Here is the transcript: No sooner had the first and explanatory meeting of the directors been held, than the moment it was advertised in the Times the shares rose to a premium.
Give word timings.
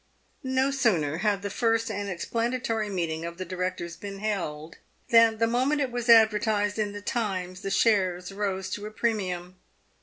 No 0.41 0.71
sooner 0.71 1.17
had 1.19 1.43
the 1.43 1.51
first 1.51 1.91
and 1.91 2.09
explanatory 2.09 2.89
meeting 2.89 3.23
of 3.23 3.37
the 3.37 3.45
directors 3.45 3.95
been 3.95 4.17
held, 4.17 4.77
than 5.11 5.37
the 5.37 5.45
moment 5.45 5.79
it 5.79 5.91
was 5.91 6.09
advertised 6.09 6.79
in 6.79 6.91
the 6.91 7.03
Times 7.03 7.61
the 7.61 7.69
shares 7.69 8.31
rose 8.31 8.71
to 8.71 8.87
a 8.87 8.89
premium. 8.91 9.57